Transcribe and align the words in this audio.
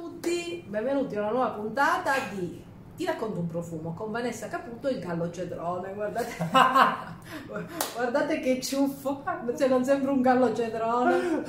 tutti, 0.00 0.64
benvenuti 0.66 1.14
a 1.16 1.20
una 1.20 1.30
nuova 1.30 1.50
puntata 1.50 2.12
di 2.32 2.64
Ti 2.96 3.04
racconto 3.04 3.40
un 3.40 3.46
profumo 3.46 3.92
con 3.92 4.10
Vanessa 4.10 4.48
Caputo 4.48 4.88
e 4.88 4.92
il 4.92 5.00
gallo 5.00 5.30
cedrone. 5.30 5.92
Guardate, 5.92 6.32
guardate 7.94 8.40
che 8.40 8.62
ciuffo, 8.62 9.22
se 9.54 9.68
non 9.68 9.84
sembra 9.84 10.10
un 10.10 10.22
gallo 10.22 10.54
cedrone. 10.54 11.44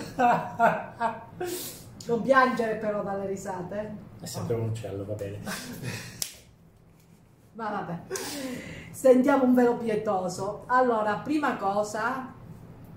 Non 2.08 2.22
piangere 2.24 2.76
però 2.76 3.04
dalle 3.04 3.26
risate. 3.26 3.96
È 4.20 4.26
sempre 4.26 4.56
un 4.56 4.70
uccello, 4.70 5.06
va 5.06 5.14
bene. 5.14 5.40
Ma 7.54 7.70
vabbè, 7.70 8.00
sentiamo 8.92 9.46
un 9.46 9.54
velo 9.54 9.78
pietoso. 9.78 10.64
Allora, 10.68 11.16
prima 11.18 11.56
cosa, 11.56 12.34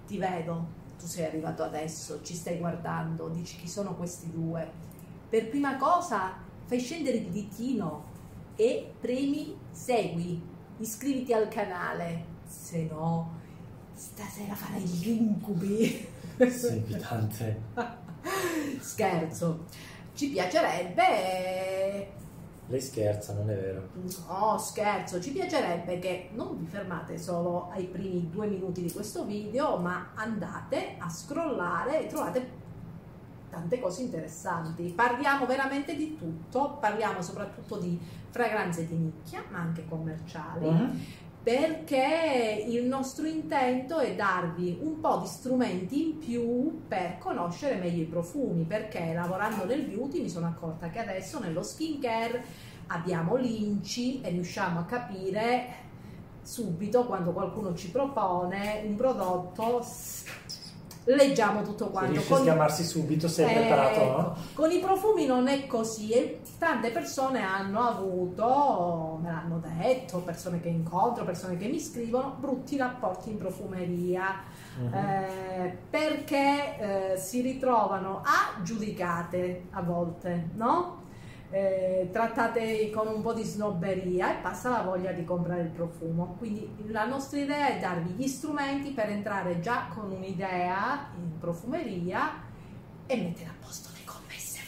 ti 0.07 0.19
vedo, 0.19 0.67
tu 0.99 1.07
sei 1.07 1.27
arrivato 1.27 1.63
adesso, 1.63 2.23
ci 2.23 2.35
stai 2.35 2.59
guardando, 2.59 3.29
dici 3.29 3.57
chi 3.57 3.69
sono 3.69 3.95
questi 3.95 4.31
due. 4.33 4.93
Per 5.35 5.49
prima 5.49 5.77
cosa, 5.77 6.33
fai 6.65 6.79
scendere 6.79 7.17
il 7.17 7.29
ditino 7.29 8.05
e 8.55 8.93
premi 9.01 9.59
segui, 9.73 10.41
iscriviti 10.79 11.33
al 11.33 11.49
canale, 11.49 12.25
se 12.47 12.85
no 12.89 13.41
stasera 13.93 14.55
farai 14.55 14.83
gli 14.83 15.09
incubi. 15.09 16.07
Sì, 16.39 16.77
invitante. 16.77 17.63
Scherzo. 18.79 19.65
Ci 20.15 20.29
piacerebbe 20.29 22.13
Lei 22.67 22.81
scherza, 22.81 23.35
non 23.35 23.51
è 23.51 23.57
vero. 23.57 23.89
No, 24.29 24.57
scherzo, 24.57 25.21
ci 25.21 25.33
piacerebbe 25.33 25.99
che 25.99 26.31
non 26.33 26.57
vi 26.59 26.67
fermate 26.67 27.19
solo 27.19 27.71
ai 27.73 27.85
primi 27.87 28.31
due 28.31 28.47
minuti 28.47 28.83
di 28.83 28.91
questo 28.91 29.25
video, 29.25 29.79
ma 29.79 30.13
andate 30.15 30.95
a 30.99 31.09
scrollare 31.11 32.05
e 32.05 32.07
trovate 32.07 32.63
tante 33.55 33.79
cose 33.79 34.03
interessanti. 34.03 34.93
Parliamo 34.95 35.47
veramente 35.47 35.95
di 35.95 36.17
tutto, 36.17 36.77
parliamo 36.81 37.23
soprattutto 37.23 37.77
di 37.77 37.99
fragranze 38.31 38.87
di 38.87 38.97
nicchia, 38.97 39.45
ma 39.51 39.61
anche 39.61 39.87
commerciali. 39.89 40.69
Mhm. 40.69 41.01
Perché 41.45 42.65
il 42.67 42.87
nostro 42.87 43.27
intento 43.27 43.99
è 43.99 44.15
darvi 44.15 44.79
un 44.81 44.99
po' 44.99 45.19
di 45.19 45.27
strumenti 45.27 46.03
in 46.03 46.19
più 46.19 46.83
per 46.89 47.19
conoscere 47.19 47.77
meglio 47.77 48.03
i 48.03 48.07
profumi, 48.07 48.65
perché 48.65 49.13
lavorando 49.13 49.67
nel 49.67 49.83
beauty 49.83 50.23
mi 50.23 50.31
sono 50.31 50.47
accorta 50.47 50.89
che 50.89 51.01
adesso 51.01 51.39
nello 51.39 51.63
skincare 51.63 52.43
abbiamo 52.87 53.37
l'inci 53.37 54.23
e 54.23 54.31
riusciamo 54.31 54.81
a 54.81 54.85
capire 54.85 55.83
subito 56.41 57.05
quando 57.05 57.33
qualcuno 57.33 57.75
ci 57.75 57.91
propone 57.91 58.83
un 58.87 58.95
prodotto, 58.97 59.83
leggiamo 61.05 61.63
tutto 61.63 61.85
Se 61.87 61.91
quanto. 61.91 62.13
riesci 62.13 62.33
a 62.33 62.37
schiamarsi 62.37 62.85
subito, 62.85 63.29
sei 63.29 63.51
eh, 63.51 63.55
preparato, 63.55 64.05
no? 64.05 64.37
Con 64.55 64.71
i 64.71 64.79
profumi 64.81 65.27
non 65.27 65.49
è 65.49 65.67
così 65.67 66.11
e 66.13 66.41
tante 66.59 66.91
persone 66.91 67.43
hanno 67.43 67.81
avuto, 67.81 69.19
me 69.23 69.31
l'hanno 69.31 69.61
detto, 69.79 70.19
persone 70.19 70.61
che 70.61 70.69
incontro, 70.69 71.25
persone 71.25 71.57
che 71.57 71.67
mi 71.69 71.79
scrivono, 71.81 72.35
brutti 72.39 72.77
rapporti 72.77 73.31
in 73.31 73.39
profumeria 73.39 74.63
Mhm. 74.77 74.93
eh, 74.93 75.79
perché 75.89 77.13
eh, 77.13 77.17
si 77.17 77.41
ritrovano 77.43 78.23
a 78.25 78.61
giudicate 78.63 79.67
a 79.71 79.83
volte, 79.83 80.49
no? 80.55 81.03
Eh, 81.55 82.09
trattate 82.11 82.91
con 82.91 83.07
un 83.07 83.23
po' 83.23 83.33
di 83.33 83.45
snobberia 83.45 84.33
e 84.37 84.43
passa 84.43 84.71
la 84.71 84.83
voglia 84.83 85.13
di 85.13 85.23
comprare 85.23 85.61
il 85.63 85.69
profumo. 85.69 86.35
Quindi 86.37 86.69
la 86.89 87.05
nostra 87.05 87.39
idea 87.39 87.69
è 87.69 87.79
darvi 87.79 88.11
gli 88.15 88.27
strumenti 88.27 88.91
per 88.91 89.09
entrare 89.11 89.61
già 89.61 89.87
con 89.95 90.11
un'idea 90.11 91.11
in 91.17 91.39
profumeria 91.39 92.43
e 93.07 93.17
mettere 93.17 93.51
a 93.51 93.55
posto 93.65 93.91
le 93.95 94.01
commesse 94.05 94.63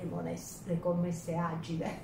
monelle, 0.00 0.30
le, 0.30 0.40
le 0.64 0.80
commesse 0.80 1.34
agile. 1.36 1.98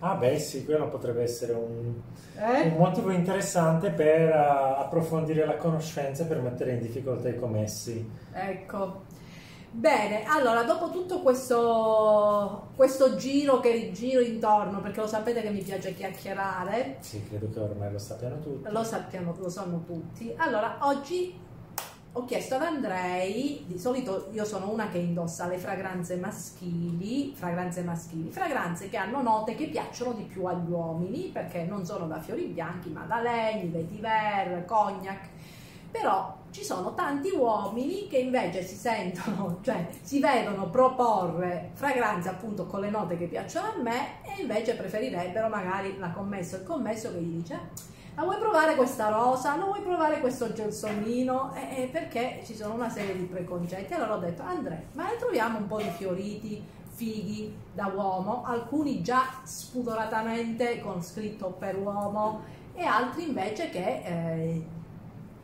Ah 0.00 0.16
beh 0.16 0.38
sì, 0.40 0.64
quello 0.64 0.88
potrebbe 0.88 1.22
essere 1.22 1.52
un, 1.52 1.94
Eh? 2.36 2.62
un 2.70 2.76
motivo 2.76 3.12
interessante 3.12 3.90
per 3.90 4.30
eh, 4.30 4.32
approfondire 4.32 5.46
la 5.46 5.56
conoscenza 5.56 6.24
e 6.24 6.26
per 6.26 6.42
mettere 6.42 6.72
in 6.72 6.80
difficoltà 6.80 7.28
i 7.28 7.38
commessi. 7.38 8.04
Ecco. 8.32 9.04
Bene, 9.76 10.22
allora 10.24 10.62
dopo 10.62 10.88
tutto 10.90 11.20
questo, 11.20 12.68
questo 12.76 13.16
giro 13.16 13.58
che 13.58 13.72
rigiro 13.72 14.20
intorno, 14.20 14.80
perché 14.80 15.00
lo 15.00 15.08
sapete 15.08 15.42
che 15.42 15.50
mi 15.50 15.62
piace 15.62 15.92
chiacchierare, 15.94 16.98
Sì, 17.00 17.26
credo 17.28 17.50
che 17.50 17.58
ormai 17.58 17.90
lo 17.90 17.98
sappiano 17.98 18.38
tutti. 18.38 18.70
lo 18.70 18.84
sappiamo, 18.84 19.34
lo 19.36 19.48
sanno 19.48 19.82
tutti. 19.84 20.32
Allora, 20.36 20.78
oggi 20.82 21.36
ho 22.12 22.24
chiesto 22.24 22.54
ad 22.54 22.62
Andrei, 22.62 23.64
di 23.66 23.76
solito 23.76 24.28
io 24.30 24.44
sono 24.44 24.70
una 24.70 24.86
che 24.88 24.98
indossa 24.98 25.48
le 25.48 25.58
fragranze 25.58 26.14
maschili, 26.16 27.34
fragranze 27.34 27.82
maschili, 27.82 28.30
fragranze 28.30 28.88
che 28.88 28.96
hanno 28.96 29.22
note 29.22 29.56
che 29.56 29.66
piacciono 29.66 30.12
di 30.12 30.22
più 30.22 30.44
agli 30.46 30.70
uomini, 30.70 31.30
perché 31.32 31.64
non 31.64 31.84
sono 31.84 32.06
da 32.06 32.20
fiori 32.20 32.44
bianchi, 32.44 32.90
ma 32.90 33.02
da 33.06 33.20
legni, 33.20 33.70
vetiver, 33.70 34.64
cognac. 34.66 35.28
Però 35.94 36.36
ci 36.50 36.64
sono 36.64 36.92
tanti 36.92 37.30
uomini 37.30 38.08
che 38.08 38.18
invece 38.18 38.64
si 38.64 38.74
sentono, 38.74 39.58
cioè 39.62 39.86
si 40.02 40.18
vedono 40.18 40.68
proporre 40.68 41.70
fragranze 41.74 42.28
appunto 42.28 42.66
con 42.66 42.80
le 42.80 42.90
note 42.90 43.16
che 43.16 43.26
piacciono 43.26 43.68
a 43.68 43.80
me 43.80 44.22
e 44.24 44.40
invece 44.40 44.74
preferirebbero 44.74 45.48
magari 45.48 45.96
la 45.98 46.10
commessa 46.10 46.56
o 46.56 46.58
il 46.58 46.66
commesso 46.66 47.12
che 47.12 47.20
gli 47.20 47.36
dice 47.40 47.92
la 48.16 48.22
vuoi 48.22 48.38
provare 48.38 48.74
questa 48.74 49.08
rosa? 49.08 49.56
La 49.56 49.64
vuoi 49.64 49.82
provare 49.82 50.18
questo 50.18 50.52
gelsomino? 50.52 51.52
Eh, 51.54 51.88
perché 51.90 52.42
ci 52.44 52.54
sono 52.54 52.74
una 52.74 52.88
serie 52.88 53.16
di 53.16 53.24
preconcetti. 53.24 53.92
Allora 53.92 54.14
ho 54.14 54.18
detto, 54.18 54.42
Andrea, 54.42 54.80
ma 54.92 55.10
ne 55.10 55.16
troviamo 55.16 55.58
un 55.58 55.66
po' 55.66 55.78
di 55.78 55.90
fioriti, 55.90 56.62
fighi 56.92 57.52
da 57.72 57.86
uomo, 57.86 58.44
alcuni 58.44 59.02
già 59.02 59.40
spudoratamente 59.42 60.80
con 60.80 61.02
scritto 61.02 61.50
per 61.58 61.76
uomo 61.76 62.42
e 62.72 62.84
altri 62.84 63.26
invece 63.26 63.70
che 63.70 64.02
eh, 64.04 64.64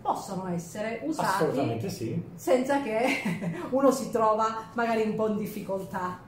possono 0.01 0.49
essere 0.49 1.01
usati 1.05 1.89
sì. 1.89 2.23
senza 2.35 2.83
che 2.83 3.07
uno 3.71 3.91
si 3.91 4.11
trova 4.11 4.47
magari 4.75 5.03
un 5.03 5.15
po' 5.15 5.29
in 5.29 5.37
difficoltà. 5.37 6.19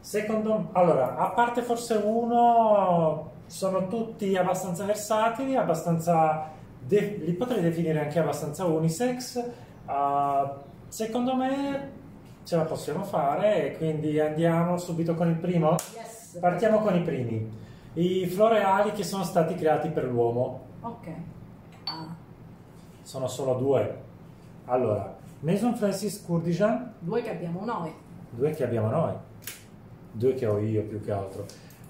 Secondo 0.00 0.70
allora, 0.72 1.16
a 1.16 1.30
parte 1.30 1.62
forse 1.62 1.94
uno, 1.94 3.30
sono 3.46 3.86
tutti 3.86 4.36
abbastanza 4.36 4.84
versatili, 4.84 5.56
abbastanza 5.56 6.50
de- 6.78 7.20
li 7.24 7.32
potrei 7.32 7.62
definire 7.62 8.00
anche 8.00 8.18
abbastanza 8.18 8.64
unisex. 8.64 9.44
Uh, 9.86 10.48
secondo 10.88 11.34
me 11.34 11.90
ce 12.44 12.56
la 12.56 12.64
possiamo 12.64 13.04
fare 13.04 13.66
e 13.66 13.76
quindi 13.76 14.18
andiamo 14.18 14.76
subito 14.76 15.14
con 15.14 15.28
il 15.28 15.36
primo. 15.36 15.76
Yes. 15.94 16.38
Partiamo 16.40 16.78
con 16.78 16.96
i 16.96 17.02
primi. 17.02 17.60
I 17.94 18.26
floreali 18.26 18.92
che 18.92 19.04
sono 19.04 19.22
stati 19.22 19.54
creati 19.54 19.88
per 19.88 20.04
l'uomo. 20.04 20.60
Ok. 20.80 21.08
Sono 23.02 23.26
solo 23.26 23.54
due. 23.54 24.00
Allora, 24.66 25.16
Maison 25.40 25.74
Francis 25.74 26.22
Kurdijan, 26.24 26.94
due 27.00 27.22
che 27.22 27.30
abbiamo 27.30 27.64
noi. 27.64 27.92
due 28.30 28.50
che 28.50 28.64
abbiamo 28.64 28.88
noi, 28.88 29.12
due 30.12 30.34
che 30.34 30.46
ho 30.46 30.58
io 30.58 30.82
più 30.84 31.00
che 31.00 31.12
altro. 31.12 31.44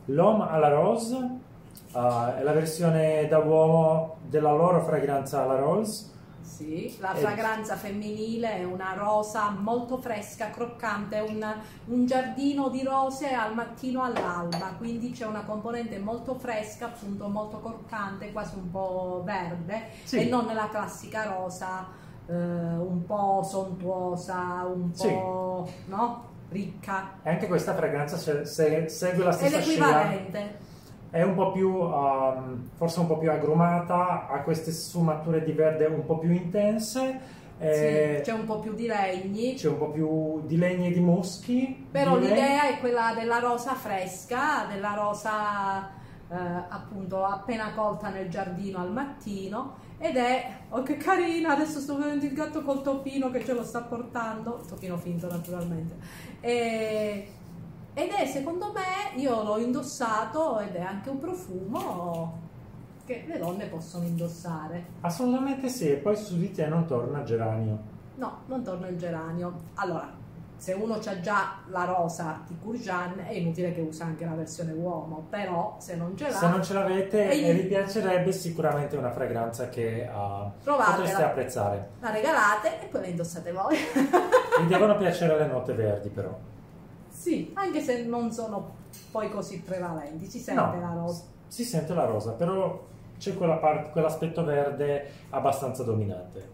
L'Homme 0.06 0.44
à 0.48 0.58
la 0.58 0.68
Rose 0.68 1.14
uh, 1.14 2.34
è 2.36 2.42
la 2.42 2.52
versione 2.52 3.28
da 3.28 3.38
uomo 3.38 4.16
della 4.28 4.52
loro 4.52 4.82
fragranza 4.82 5.42
alla 5.42 5.58
Rose. 5.58 6.10
Sì, 6.42 6.96
la 7.00 7.14
Eh. 7.14 7.20
fragranza 7.20 7.76
femminile 7.76 8.58
è 8.58 8.64
una 8.64 8.94
rosa 8.94 9.50
molto 9.50 9.96
fresca, 9.98 10.50
croccante, 10.50 11.20
un, 11.20 11.54
un 11.86 12.04
giardino 12.06 12.68
di 12.68 12.82
rose 12.82 13.30
al 13.32 13.54
mattino 13.54 14.02
all'alba, 14.02 14.74
quindi 14.76 15.10
c'è 15.12 15.24
una 15.24 15.42
componente 15.44 15.98
molto 15.98 16.34
fresca, 16.34 16.86
appunto 16.86 17.28
molto 17.28 17.60
croccante, 17.60 18.32
quasi 18.32 18.56
un 18.56 18.70
po' 18.70 19.22
verde 19.24 19.88
Sì. 20.04 20.18
e 20.20 20.24
non 20.28 20.46
la 20.52 20.68
classica 20.68 21.24
rosa 21.32 21.86
eh, 22.26 22.32
un 22.34 23.04
po' 23.06 23.42
sontuosa, 23.42 24.64
un 24.66 24.94
Sì. 24.94 25.08
po' 25.08 25.68
no? 25.86 26.30
ricca. 26.50 27.12
E 27.22 27.30
anche 27.30 27.46
questa 27.46 27.74
fragranza 27.74 28.16
se- 28.18 28.44
se- 28.44 28.88
segue 28.88 29.24
la 29.24 29.30
È 29.30 29.32
stessa 29.32 29.60
scia. 29.60 29.70
l'equivalente. 29.70 30.58
È 31.12 31.22
un 31.22 31.34
po' 31.34 31.52
più, 31.52 31.68
um, 31.68 32.70
forse 32.74 33.00
un 33.00 33.06
po' 33.06 33.18
più 33.18 33.30
agrumata, 33.30 34.28
ha 34.28 34.40
queste 34.40 34.70
sfumature 34.72 35.44
di 35.44 35.52
verde 35.52 35.84
un 35.84 36.06
po' 36.06 36.16
più 36.16 36.30
intense. 36.32 37.20
eh, 37.58 38.14
Sì, 38.24 38.30
c'è 38.30 38.32
un 38.34 38.46
po' 38.46 38.58
più 38.60 38.72
di 38.72 38.86
legni. 38.86 39.52
c'è 39.54 39.68
un 39.68 39.76
po' 39.76 39.90
più 39.90 40.40
di 40.46 40.56
legni 40.56 40.86
e 40.86 40.92
di 40.92 41.00
muschi. 41.00 41.86
Però 41.90 42.16
direi. 42.16 42.34
l'idea 42.34 42.62
è 42.70 42.78
quella 42.80 43.12
della 43.14 43.40
rosa 43.40 43.74
fresca, 43.74 44.64
della 44.72 44.94
rosa 44.94 45.90
eh, 46.30 46.34
appunto 46.70 47.22
appena 47.24 47.72
colta 47.74 48.08
nel 48.08 48.30
giardino 48.30 48.78
al 48.78 48.90
mattino 48.90 49.74
ed 49.98 50.16
è, 50.16 50.48
oh 50.70 50.82
che 50.82 50.96
carina, 50.96 51.50
adesso 51.52 51.78
sto 51.78 51.98
vedendo 51.98 52.24
il 52.24 52.32
gatto 52.32 52.62
col 52.62 52.80
topino 52.82 53.30
che 53.30 53.44
ce 53.44 53.52
lo 53.52 53.62
sta 53.62 53.82
portando, 53.82 54.64
topino 54.66 54.96
finto 54.96 55.28
naturalmente, 55.30 55.94
E- 56.40 57.28
ed 57.94 58.10
è 58.10 58.26
secondo 58.26 58.72
me, 58.72 59.20
io 59.20 59.42
l'ho 59.42 59.58
indossato 59.58 60.58
ed 60.60 60.74
è 60.74 60.80
anche 60.80 61.10
un 61.10 61.18
profumo 61.18 62.40
che 63.04 63.24
le 63.26 63.38
donne 63.38 63.66
possono 63.66 64.04
indossare. 64.04 64.84
Assolutamente 65.00 65.68
sì, 65.68 65.90
e 65.90 65.96
poi 65.96 66.16
su 66.16 66.38
di 66.38 66.50
te 66.52 66.66
non 66.66 66.86
torna 66.86 67.22
geranio. 67.22 67.90
No, 68.16 68.38
non 68.46 68.62
torno 68.62 68.86
il 68.88 68.96
geranio. 68.96 69.54
Allora, 69.74 70.10
se 70.56 70.72
uno 70.72 70.94
ha 70.94 71.20
già 71.20 71.58
la 71.66 71.84
rosa 71.84 72.40
di 72.46 72.56
Kurjan 72.62 73.24
è 73.26 73.32
inutile 73.32 73.74
che 73.74 73.80
usa 73.80 74.04
anche 74.04 74.24
la 74.24 74.34
versione 74.34 74.72
uomo, 74.72 75.26
però 75.28 75.76
se 75.78 75.96
non 75.96 76.16
ce 76.16 76.30
l'ha... 76.30 76.36
Se 76.36 76.48
non 76.48 76.62
ce 76.62 76.72
l'avete 76.72 77.30
E 77.30 77.52
vi 77.52 77.64
piacerebbe 77.64 78.32
sicuramente 78.32 78.96
una 78.96 79.10
fragranza 79.10 79.68
che 79.68 80.08
uh, 80.08 80.50
potreste 80.62 81.22
apprezzare. 81.22 81.88
La 82.00 82.10
regalate 82.10 82.80
e 82.80 82.86
poi 82.86 83.00
la 83.00 83.06
indossate 83.08 83.52
voi. 83.52 83.76
Vi 83.76 84.66
devono 84.68 84.96
piacere 84.96 85.36
le 85.36 85.46
note 85.46 85.72
verdi 85.74 86.08
però. 86.08 86.51
Sì, 87.22 87.52
anche 87.54 87.80
se 87.80 88.02
non 88.04 88.32
sono 88.32 88.74
poi 89.12 89.30
così 89.30 89.60
prevalenti, 89.60 90.26
si 90.26 90.40
sente 90.40 90.60
No, 90.60 90.80
la 90.80 90.92
rosa. 90.92 91.22
Si 91.46 91.62
sente 91.62 91.94
la 91.94 92.04
rosa, 92.04 92.32
però 92.32 92.84
c'è 93.16 93.36
quella 93.36 93.56
parte- 93.58 93.90
quell'aspetto 93.90 94.42
verde 94.44 95.08
abbastanza 95.30 95.84
dominante. 95.84 96.50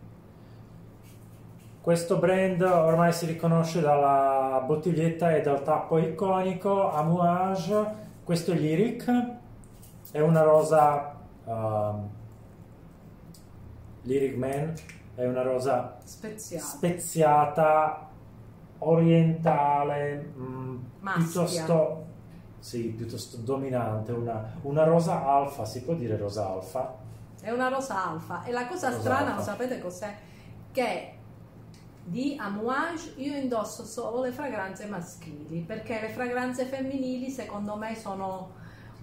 Questo 1.80 2.18
brand 2.18 2.60
ormai 2.60 3.12
si 3.14 3.24
riconosce 3.24 3.80
dalla 3.80 4.62
bottiglietta 4.66 5.34
e 5.34 5.40
dal 5.40 5.62
tappo 5.62 5.96
iconico 5.96 6.90
Amouage. 6.92 8.06
Questo 8.24 8.52
è 8.52 8.56
Lyric, 8.56 9.10
è 10.12 10.20
una 10.20 10.42
rosa 10.42 11.14
um, 11.44 12.08
Lyric 14.02 14.36
Man, 14.36 14.74
è 15.14 15.24
una 15.24 15.40
rosa 15.42 15.96
Speziata. 16.04 16.64
speziata, 16.66 18.07
orientale, 18.78 20.32
mm, 20.36 20.76
Maschia. 21.00 21.22
piuttosto, 21.24 22.04
sì, 22.58 22.88
piuttosto 22.88 23.36
dominante, 23.38 24.12
una, 24.12 24.52
una 24.62 24.84
rosa 24.84 25.26
alfa, 25.26 25.64
si 25.64 25.82
può 25.82 25.94
dire 25.94 26.16
rosa 26.16 26.48
alfa? 26.48 26.94
È 27.40 27.50
una 27.50 27.68
rosa 27.68 28.08
alfa. 28.10 28.44
E 28.44 28.52
la 28.52 28.66
cosa 28.66 28.88
Rosa 28.88 29.00
strana, 29.00 29.30
alfa. 29.36 29.42
sapete 29.42 29.78
cos'è? 29.80 30.16
Che 30.72 31.12
di 32.04 32.36
Amouage 32.38 33.14
io 33.16 33.36
indosso 33.36 33.84
solo 33.84 34.22
le 34.22 34.32
fragranze 34.32 34.86
maschili, 34.86 35.60
perché 35.60 36.00
le 36.00 36.08
fragranze 36.08 36.64
femminili 36.64 37.30
secondo 37.30 37.76
me 37.76 37.94
sono 37.94 38.56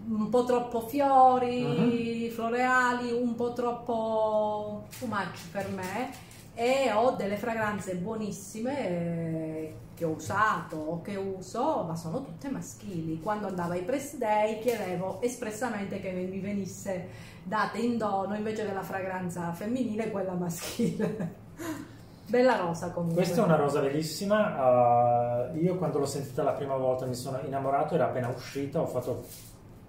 un 0.08 0.30
po' 0.30 0.44
troppo 0.44 0.82
fiori, 0.82 2.30
floreali, 2.30 3.12
un 3.12 3.36
po' 3.36 3.54
troppo 3.54 4.86
too 5.00 5.08
much 5.08 5.50
per 5.52 5.70
me 5.70 6.34
e 6.56 6.90
ho 6.92 7.12
delle 7.12 7.36
fragranze 7.36 7.96
buonissime 7.96 8.88
eh, 8.88 9.76
che 9.94 10.06
ho 10.06 10.12
usato 10.12 10.78
o 10.78 11.02
che 11.02 11.18
uso, 11.18 11.84
ma 11.84 11.96
sono 11.96 12.24
tutte 12.24 12.50
maschili. 12.50 13.20
Quando 13.20 13.48
andavo 13.48 13.74
ai 13.74 13.84
press 13.84 14.16
day 14.16 14.60
chiedevo 14.60 15.22
espressamente 15.22 16.00
che 16.00 16.12
mi 16.12 16.40
venisse 16.40 17.34
date 17.44 17.78
in 17.80 17.98
dono 17.98 18.36
invece 18.36 18.66
della 18.66 18.84
fragranza 18.84 19.52
femminile 19.52 20.10
quella 20.12 20.34
maschile. 20.34 21.44
Bella 22.28 22.56
rosa 22.56 22.90
comunque. 22.90 23.22
Questa 23.22 23.42
è 23.42 23.46
una 23.46 23.56
rosa 23.56 23.82
bellissima, 23.82 25.52
uh, 25.52 25.58
io 25.58 25.78
quando 25.78 26.00
l'ho 26.00 26.06
sentita 26.06 26.42
la 26.42 26.54
prima 26.54 26.76
volta 26.76 27.06
mi 27.06 27.14
sono 27.14 27.40
innamorato, 27.46 27.94
era 27.94 28.06
appena 28.06 28.30
uscita, 28.30 28.82
ho 28.82 28.88
fatto 28.88 29.26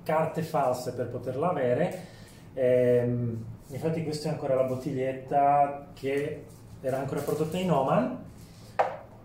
carte 0.03 0.43
false 0.43 0.93
per 0.93 1.09
poterla 1.09 1.49
avere. 1.49 2.15
Ehm, 2.53 3.45
infatti 3.69 4.03
questa 4.05 4.29
è 4.29 4.33
ancora 4.33 4.55
la 4.55 4.65
bottiglietta 4.65 5.87
che 5.95 6.45
era 6.81 6.99
ancora 6.99 7.21
prodotta 7.21 7.57
in 7.59 7.71
Oman. 7.71 8.25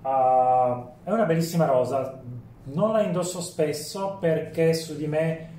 Uh, 0.03 0.88
è 1.03 1.11
una 1.11 1.25
bellissima 1.25 1.65
rosa, 1.65 2.19
non 2.63 2.91
la 2.91 3.01
indosso 3.03 3.39
spesso 3.39 4.17
perché 4.19 4.73
su 4.73 4.95
di 4.95 5.05
me 5.05 5.49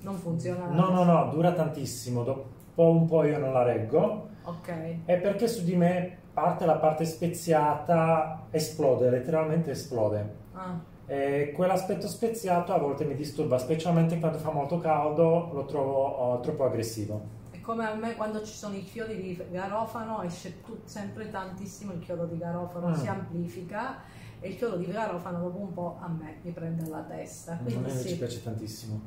Non 0.00 0.16
funziona. 0.16 0.66
no 0.66 0.88
no 0.90 1.04
no 1.04 1.28
dura 1.30 1.52
tantissimo, 1.52 2.24
dopo 2.24 2.46
un 2.90 3.06
po' 3.06 3.22
io 3.24 3.38
non 3.38 3.52
la 3.52 3.62
reggo 3.62 4.26
Ok. 4.44 4.68
e 5.04 5.16
perché 5.18 5.46
su 5.46 5.62
di 5.62 5.76
me 5.76 6.16
parte 6.32 6.66
la 6.66 6.76
parte 6.76 7.04
speziata 7.04 8.46
esplode, 8.50 9.10
letteralmente 9.10 9.70
esplode. 9.72 10.34
Ah, 10.54 10.76
E 11.06 11.52
quell'aspetto 11.54 12.06
speziato 12.08 12.72
a 12.72 12.78
volte 12.78 13.04
mi 13.04 13.14
disturba, 13.14 13.58
specialmente 13.58 14.18
quando 14.18 14.38
fa 14.38 14.50
molto 14.50 14.78
caldo, 14.78 15.50
lo 15.52 15.64
trovo 15.66 16.34
uh, 16.34 16.40
troppo 16.40 16.64
aggressivo. 16.64 17.36
Come 17.68 17.84
a 17.86 17.94
me 17.94 18.14
quando 18.16 18.42
ci 18.46 18.54
sono 18.54 18.74
i 18.76 18.82
chiodi 18.82 19.20
di 19.20 19.44
garofano 19.50 20.22
esce 20.22 20.62
tu- 20.62 20.78
sempre 20.84 21.28
tantissimo 21.30 21.92
il 21.92 21.98
chiodo 22.00 22.24
di 22.24 22.38
garofano, 22.38 22.88
Mm. 22.88 22.94
si 22.94 23.06
amplifica 23.08 23.96
e 24.40 24.48
il 24.48 24.56
chiodo 24.56 24.76
di 24.78 24.86
garofano 24.90 25.38
dopo 25.40 25.58
un 25.58 25.74
po' 25.74 25.98
a 26.00 26.08
me 26.08 26.38
mi 26.40 26.50
prende 26.52 26.88
la 26.88 27.00
testa. 27.02 27.52
A 27.52 27.58
me 27.60 27.70
Quindi 27.70 27.90
sì. 27.90 28.16
piace 28.16 28.42
tantissimo. 28.42 28.98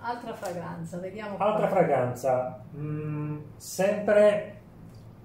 Altra 0.00 0.34
fragranza, 0.34 0.98
vediamo 0.98 1.38
Altra 1.38 1.66
qua. 1.66 1.76
fragranza, 1.78 2.62
mm, 2.76 3.38
sempre 3.56 4.60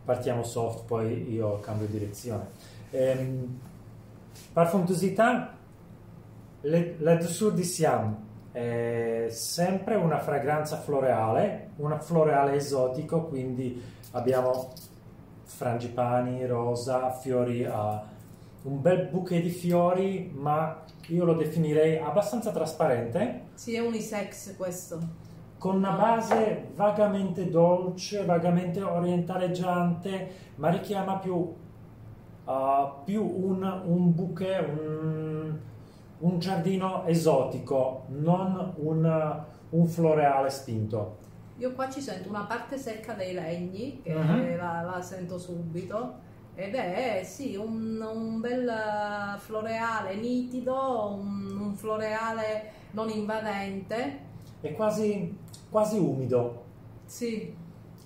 partiamo 0.06 0.44
soft, 0.44 0.86
poi 0.86 1.30
io 1.34 1.60
cambio 1.60 1.88
direzione. 1.88 2.48
Ehm, 2.92 3.60
Parfum 4.54 4.86
d'Usità, 4.86 5.54
La 6.62 7.16
Douceur 7.16 7.52
di 7.52 7.64
Siam, 7.66 8.26
è 8.58 9.28
sempre 9.30 9.96
una 9.96 10.18
fragranza 10.20 10.78
floreale, 10.78 11.72
un 11.78 11.96
floreale 12.02 12.56
esotico, 12.56 13.26
quindi 13.26 13.80
abbiamo 14.12 14.74
frangipani, 15.44 16.44
rosa, 16.48 17.12
fiori, 17.12 17.64
a 17.66 18.04
un 18.64 18.82
bel 18.82 19.10
bouquet 19.10 19.44
di 19.44 19.50
fiori, 19.50 20.32
ma 20.34 20.84
io 21.08 21.24
lo 21.24 21.36
definirei 21.36 21.98
abbastanza 22.00 22.52
trasparente 22.52 23.44
Sì, 23.54 23.76
è 23.76 23.80
unisex 23.80 24.56
questo. 24.58 25.00
con 25.60 25.76
una 25.76 25.92
base 25.92 26.70
vagamente 26.76 27.50
dolce, 27.50 28.26
vagamente 28.26 28.82
orientaleggiante, 28.82 30.32
ma 30.56 30.70
richiama 30.70 31.18
più, 31.18 31.34
uh, 31.36 33.04
più 33.04 33.24
un, 33.24 33.82
un 33.86 34.14
bouquet, 34.16 34.68
un, 34.68 35.58
un 36.20 36.40
giardino 36.40 37.06
esotico, 37.06 38.06
non 38.10 38.74
un, 38.78 39.44
un 39.70 39.88
floreale 39.88 40.50
spinto. 40.50 41.18
Io 41.58 41.74
qua 41.74 41.90
ci 41.90 42.02
sento 42.02 42.30
una 42.30 42.44
parte 42.46 42.78
secca 42.78 43.14
dei 43.14 43.34
legni, 43.34 44.02
che 44.04 44.14
Mhm. 44.14 44.58
la, 44.58 44.82
la 44.82 45.02
sento 45.02 45.38
subito, 45.38 46.26
ed 46.56 46.74
è 46.76 47.22
sì 47.24 47.56
un, 47.56 48.00
un 48.02 48.40
bel 48.40 48.72
floreale 49.38 50.16
nitido, 50.16 51.16
un, 51.20 51.58
un 51.60 51.76
floreale 51.76 52.72
non 52.92 53.10
invadente. 53.10 54.20
È 54.62 54.72
quasi, 54.74 55.38
quasi 55.70 55.98
umido, 56.00 56.64
Sì, 57.06 57.54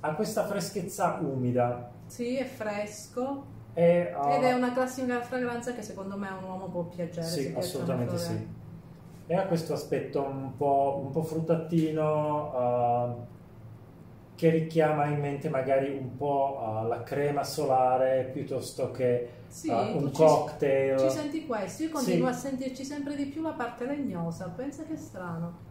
ha 0.02 0.14
questa 0.16 0.46
freschezza 0.46 1.20
umida. 1.22 1.90
sì, 2.08 2.36
è 2.38 2.44
fresco 2.46 3.46
E, 3.74 4.14
uh, 4.14 4.30
ed 4.32 4.44
è 4.44 4.54
una 4.54 4.74
classica 4.74 5.22
fragranza 5.22 5.74
che 5.74 5.82
secondo 5.82 6.18
me 6.18 6.30
un 6.30 6.44
uomo 6.44 6.66
può 6.68 6.84
piacere. 6.84 7.26
Sì, 7.26 7.54
assolutamente 7.58 8.18
sì. 8.18 8.48
E 9.28 9.36
ha 9.36 9.46
questo 9.46 9.74
aspetto 9.74 10.22
un 10.24 10.58
po', 10.58 11.02
un 11.06 11.12
po' 11.12 11.24
fruttattino 11.24 13.08
uh, 13.16 13.26
che 14.36 14.50
richiama 14.50 15.06
in 15.06 15.20
mente 15.22 15.48
magari 15.50 15.96
un 15.98 16.18
po' 16.18 16.60
uh, 16.60 16.88
la 16.88 17.04
crema 17.04 17.44
solare 17.44 18.30
piuttosto 18.34 18.92
che 18.92 19.30
Sì, 19.48 19.68
tu 19.70 19.74
un 19.98 20.08
ci- 20.14 20.22
cocktail. 20.22 21.00
Ci 21.00 21.10
senti 21.10 21.46
questo? 21.46 21.84
Io 21.84 21.90
continuo 21.92 22.28
Sì. 22.28 22.34
a 22.34 22.38
sentirci 22.38 22.84
sempre 22.84 23.16
di 23.16 23.26
più 23.28 23.42
la 23.42 23.54
parte 23.54 23.86
legnosa, 23.86 24.50
pensa 24.54 24.84
che 24.84 24.98
strano. 24.98 25.70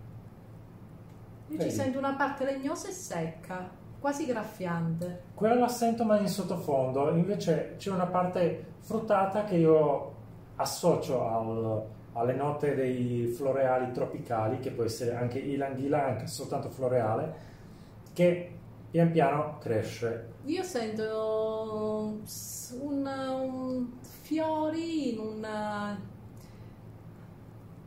Io 1.48 1.58
Vedi? 1.58 1.68
ci 1.68 1.76
sento 1.76 1.98
una 1.98 2.14
parte 2.14 2.44
legnosa 2.44 2.88
e 2.88 2.92
secca, 2.92 3.68
quasi 4.00 4.24
graffiante. 4.26 5.22
Quella 5.34 5.54
la 5.54 5.68
sento 5.68 6.04
ma 6.04 6.18
in 6.18 6.28
sottofondo, 6.28 7.10
invece 7.10 7.74
c'è 7.76 7.90
una 7.90 8.06
parte 8.06 8.72
fruttata 8.80 9.44
che 9.44 9.56
io 9.56 10.14
associo 10.56 11.28
al- 11.28 11.84
alle 12.14 12.34
note 12.34 12.74
dei 12.74 13.26
floreali 13.26 13.92
tropicali, 13.92 14.58
che 14.58 14.70
può 14.70 14.84
essere 14.84 15.14
anche 15.14 15.38
ilanghila, 15.38 16.06
anche 16.06 16.26
soltanto 16.26 16.70
floreale, 16.70 17.48
che 18.12 18.58
pian 18.90 19.10
piano 19.12 19.58
cresce. 19.58 20.28
Io 20.46 20.62
sento 20.62 22.18
un, 22.80 23.06
un 23.06 23.86
fiori 24.00 25.12
in 25.12 25.18
un, 25.20 25.46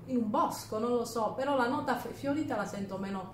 in 0.05 0.17
un 0.17 0.29
bosco, 0.29 0.79
non 0.79 0.91
lo 0.91 1.05
so, 1.05 1.33
però 1.35 1.57
la 1.57 1.67
nota 1.67 1.95
fiorita 1.97 2.55
la 2.55 2.65
sento 2.65 2.97
meno, 2.97 3.33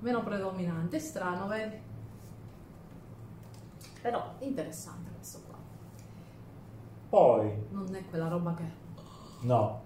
meno 0.00 0.22
predominante. 0.22 0.96
È 0.96 1.00
strano, 1.00 1.46
vedi? 1.46 1.78
Però 4.06 4.34
interessante 4.38 5.10
questo 5.16 5.40
qua. 5.48 5.56
Poi 7.08 7.66
Non 7.70 7.92
è 7.92 8.04
quella 8.08 8.28
roba 8.28 8.54
che... 8.54 8.62
No, 9.40 9.80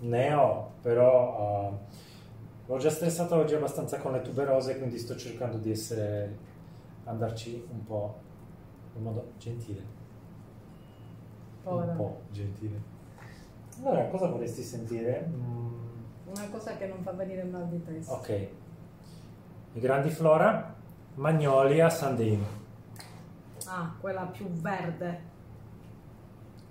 ne 0.00 0.32
ho, 0.34 0.70
però 0.82 1.68
uh, 1.70 1.78
l'ho 2.66 2.78
già 2.78 2.90
stressato 2.90 3.36
oggi 3.36 3.54
abbastanza 3.54 3.98
con 3.98 4.10
le 4.10 4.22
tuberose, 4.22 4.76
quindi 4.78 4.98
sto 4.98 5.14
cercando 5.14 5.56
di 5.58 5.70
essere, 5.70 6.36
andarci 7.04 7.64
un 7.70 7.84
po' 7.84 8.16
in 8.96 9.02
modo 9.04 9.30
gentile. 9.38 9.82
Povera. 11.62 11.92
Un 11.92 11.96
po' 11.96 12.20
gentile. 12.32 12.82
Allora, 13.84 14.04
cosa 14.08 14.26
vorresti 14.26 14.62
sentire? 14.64 15.30
Mm, 15.32 15.74
Una 16.34 16.48
cosa 16.50 16.76
che 16.76 16.88
non 16.88 17.02
fa 17.04 17.12
venire 17.12 17.44
mal 17.44 17.68
di 17.68 17.84
testa. 17.84 18.14
ok. 18.14 18.48
I 19.74 19.78
grandi 19.80 20.10
flora, 20.10 20.74
Magnolia, 21.14 21.88
Sandin. 21.88 22.57
Ah, 23.68 23.96
quella 24.00 24.26
più 24.26 24.48
verde. 24.60 25.36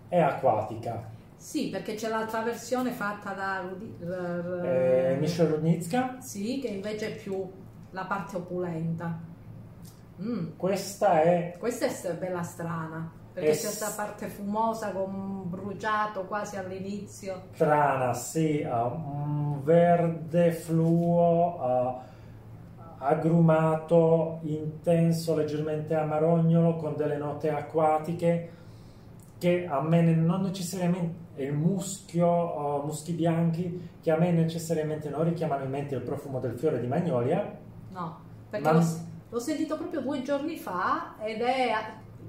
è 0.09 0.19
acquatica. 0.19 1.15
Sì, 1.35 1.69
perché 1.69 1.93
c'è 1.95 2.09
l'altra 2.09 2.41
versione 2.41 2.91
fatta 2.91 3.33
da 3.33 3.61
Rudi, 3.61 3.95
r- 4.01 4.05
Eh, 4.61 5.17
Michel 5.19 5.47
Rudnitska, 5.47 6.17
Sì, 6.19 6.59
che 6.61 6.67
invece 6.67 7.15
è 7.15 7.15
più 7.15 7.49
la 7.89 8.05
parte 8.05 8.35
opulenta. 8.37 9.19
Mm, 10.21 10.55
questa 10.57 11.21
è 11.21 11.53
Questa 11.57 11.85
è 11.87 12.15
bella 12.17 12.41
strana, 12.43 13.11
perché 13.33 13.51
Eh, 13.51 13.55
c'è 13.55 13.59
questa 13.63 13.91
parte 13.93 14.29
fumosa 14.29 14.91
con 14.93 15.49
bruciato 15.49 16.25
quasi 16.25 16.55
all'inizio. 16.55 17.49
strana, 17.51 18.13
sì, 18.13 18.63
ha 18.63 18.85
un 18.85 19.63
verde 19.63 20.51
fluo, 20.53 21.59
ha 21.59 22.05
agrumato, 22.99 24.39
intenso, 24.43 25.35
leggermente 25.35 25.95
amarognolo, 25.95 26.75
con 26.75 26.95
delle 26.95 27.17
note 27.17 27.49
acquatiche 27.49 28.51
che 29.37 29.67
a 29.67 29.81
me 29.81 30.01
non 30.01 30.41
necessariamente 30.41 31.25
e 31.35 31.45
il 31.45 31.53
muschio, 31.53 32.27
uh, 32.27 32.85
muschi 32.85 33.13
bianchi, 33.13 33.89
che 34.01 34.11
a 34.11 34.17
me 34.17 34.31
necessariamente 34.31 35.09
non 35.09 35.23
richiamano 35.23 35.63
in 35.63 35.69
mente 35.69 35.93
il 35.93 36.01
profumo 36.01 36.39
del 36.39 36.57
fiore 36.57 36.79
di 36.79 36.87
magnolia. 36.87 37.55
No, 37.91 38.19
perché 38.49 38.65
Ma- 38.65 38.79
l'ho, 38.79 38.85
l'ho 39.29 39.39
sentito 39.39 39.77
proprio 39.77 40.01
due 40.01 40.21
giorni 40.23 40.57
fa 40.57 41.15
ed 41.19 41.41
è... 41.41 41.71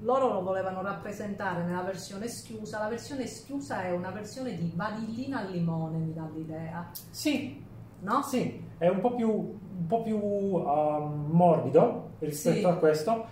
Loro 0.01 0.31
lo 0.31 0.41
volevano 0.41 0.81
rappresentare 0.81 1.63
nella 1.63 1.81
versione 1.81 2.29
schiusa. 2.29 2.79
La 2.79 2.87
versione 2.87 3.25
schiusa 3.25 3.81
è 3.83 3.91
una 3.91 4.11
versione 4.11 4.55
di 4.55 4.71
vanillina 4.73 5.39
al 5.39 5.51
limone, 5.51 5.97
mi 5.97 6.13
dà 6.13 6.25
l'idea. 6.33 6.89
Sì, 7.09 7.61
No? 8.01 8.21
Sì, 8.23 8.65
è 8.77 8.87
un 8.87 8.99
po' 9.01 9.15
più, 9.15 9.29
un 9.29 9.85
po' 9.87 10.01
più 10.01 10.17
um, 10.17 11.27
morbido 11.31 12.11
rispetto 12.19 12.59
Sì. 12.59 12.65
a 12.65 12.73
questo. 12.75 13.25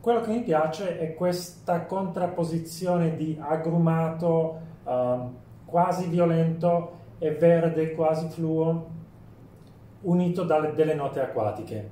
Quello 0.00 0.20
che 0.20 0.30
mi 0.30 0.42
piace 0.42 0.98
è 0.98 1.14
questa 1.14 1.84
contrapposizione 1.86 3.16
di 3.16 3.36
agrumato 3.40 4.58
um, 4.84 5.34
quasi 5.64 6.06
violento 6.08 6.92
e 7.18 7.32
verde 7.32 7.92
quasi 7.94 8.28
fluo 8.28 8.94
unito 10.02 10.44
dalle 10.44 10.72
delle 10.74 10.94
note 10.94 11.20
acquatiche. 11.20 11.90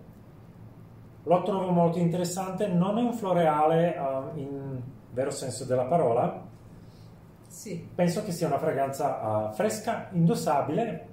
Lo 1.24 1.42
trovo 1.42 1.70
molto 1.70 1.98
interessante, 1.98 2.68
non 2.68 2.98
è 2.98 3.02
un 3.02 3.14
floreale 3.14 3.96
um, 3.98 4.38
in 4.38 4.80
vero 5.12 5.30
senso 5.30 5.64
della 5.64 5.84
parola, 5.84 6.40
Sì. 7.48 7.88
penso 7.94 8.22
che 8.22 8.30
sia 8.30 8.46
una 8.46 8.58
fragranza 8.58 9.48
uh, 9.48 9.52
fresca, 9.54 10.08
indossabile, 10.12 11.08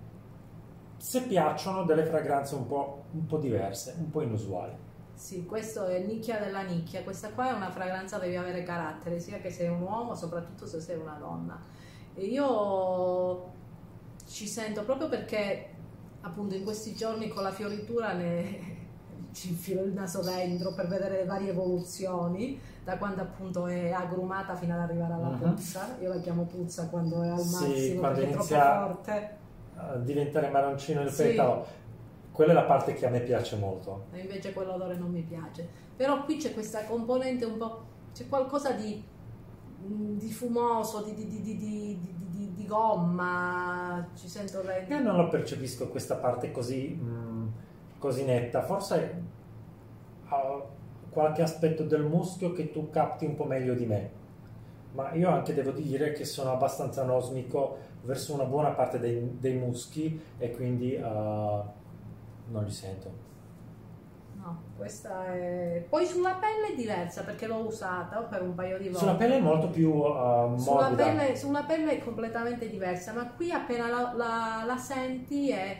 se 1.02 1.24
piacciono 1.24 1.84
delle 1.84 2.06
fragranze 2.06 2.54
un 2.54 2.68
po', 2.68 3.06
un 3.14 3.26
po' 3.26 3.38
diverse, 3.40 3.96
un 3.98 4.12
po' 4.12 4.22
inusuali. 4.22 4.72
Sì, 5.16 5.46
questo 5.46 5.86
è 5.88 5.98
nicchia 6.00 6.38
della 6.40 6.62
nicchia. 6.62 7.02
Questa 7.04 7.30
qua 7.32 7.50
è 7.50 7.54
una 7.54 7.72
fragranza 7.72 8.20
devi 8.20 8.36
avere 8.36 8.62
carattere, 8.62 9.20
sia 9.20 9.40
che 9.40 9.50
sei 9.50 9.68
un 9.68 9.82
uomo, 9.82 10.14
soprattutto 10.14 10.68
se 10.68 10.80
sei 10.80 10.98
una 11.00 11.18
donna. 11.20 11.60
E 12.14 12.26
io 12.26 13.52
ci 14.28 14.46
sento 14.48 14.84
proprio 14.84 15.10
perché 15.10 15.70
appunto 16.22 16.54
in 16.54 16.64
questi 16.64 16.94
giorni 16.94 17.30
con 17.30 17.42
la 17.42 17.52
fioritura 17.52 18.14
ne 18.14 18.80
ci 19.34 19.50
infilo 19.50 19.82
il 19.82 19.94
naso 19.94 20.22
dentro 20.22 20.74
per 20.76 20.88
vedere 20.88 21.18
le 21.18 21.26
varie 21.26 21.50
evoluzioni, 21.50 22.60
da 22.84 22.98
quando 22.98 23.22
appunto 23.22 23.66
è 23.66 23.90
agrumata 23.92 24.56
fino 24.56 24.76
ad 24.76 24.82
arrivare 24.82 25.14
alla 25.14 25.30
Mhm. 25.30 25.40
puzza. 25.40 25.98
Io 26.00 26.10
la 26.10 26.20
chiamo 26.20 26.44
puzza 26.44 26.88
quando 26.90 27.24
è 27.24 27.30
al 27.30 27.40
Sì, 27.40 27.54
massimo 27.66 28.00
quando 28.02 28.20
perché 28.20 28.32
è 28.34 28.36
inizia- 28.36 28.60
troppo 28.60 28.94
forte. 28.94 29.40
Diventare 30.04 30.50
marroncino 30.50 31.02
il 31.02 31.10
Sì. 31.10 31.24
petalo, 31.24 31.66
quella 32.32 32.52
è 32.52 32.56
la 32.56 32.64
parte 32.64 32.94
che 32.94 33.06
a 33.06 33.10
me 33.10 33.20
piace 33.22 33.56
molto. 33.58 34.06
e 34.14 34.20
invece 34.20 34.54
quell'odore 34.54 34.96
non 34.96 35.12
mi 35.12 35.22
piace. 35.22 35.68
Però 35.96 36.24
qui 36.24 36.38
c'è 36.38 36.54
questa 36.54 36.86
componente 36.86 37.46
un 37.46 37.58
po', 37.58 37.82
c'è 38.14 38.28
qualcosa 38.28 38.72
di, 38.72 39.04
mm, 39.86 40.18
di 40.18 40.32
fumoso, 40.32 41.04
di, 41.04 41.14
di- 41.14 41.28
di- 41.28 41.42
di- 41.42 41.58
di- 41.58 42.00
di- 42.02 42.16
di- 42.30 42.54
di 42.54 42.66
gomma, 42.66 44.08
ci 44.16 44.28
sento 44.28 44.62
Io 44.62 44.64
dentro. 44.68 45.00
non 45.02 45.16
lo 45.18 45.28
percepisco 45.28 45.90
questa 45.90 46.16
parte 46.16 46.52
così, 46.52 46.98
mm, 47.00 47.48
così 48.00 48.24
netta, 48.24 48.62
forse 48.64 49.22
ha 50.30 50.62
qualche 51.10 51.42
aspetto 51.42 51.84
del 51.84 52.04
muschio 52.04 52.54
che 52.54 52.72
tu 52.72 52.90
capti 52.90 53.26
un 53.26 53.36
po' 53.36 53.44
meglio 53.44 53.74
di 53.76 53.86
me, 53.86 54.10
ma 54.94 55.14
io 55.14 55.30
anche 55.30 55.54
devo 55.54 55.72
dire 55.72 56.14
che 56.14 56.24
sono 56.26 56.52
abbastanza 56.52 57.04
nosmico 57.04 57.90
verso 58.04 58.34
una 58.34 58.46
buona 58.46 58.70
parte 58.72 59.00
dei, 59.00 59.38
dei 59.40 59.56
muschi 59.56 60.20
e 60.38 60.52
quindi 60.52 60.96
uh, 60.96 61.02
non 61.02 62.64
li 62.64 62.72
sento. 62.72 63.30
No, 64.34 64.64
questa 64.78 65.26
è... 65.34 65.86
Poi 65.90 66.06
sulla 66.06 66.36
pelle 66.36 66.74
è 66.74 66.76
diversa 66.76 67.24
perché 67.24 67.48
l'ho 67.48 67.66
usata 67.66 68.22
per 68.22 68.42
un 68.42 68.56
paio 68.56 68.78
di 68.78 68.86
volte. 68.86 69.00
Sulla 69.00 69.16
pelle 69.16 69.36
è 69.36 69.40
molto 69.40 69.70
più 69.70 69.92
uh, 69.92 70.58
Sulla 70.58 70.90
pelle, 70.92 71.36
sulla 71.36 71.64
pelle 71.64 71.92
è 71.98 72.04
completamente 72.04 72.70
diversa, 72.70 73.14
ma 73.14 73.28
qui 73.34 73.52
appena 73.52 73.88
la, 73.88 74.14
la- 74.16 74.64
la 74.66 74.78
senti 74.78 75.50
è 75.52 75.78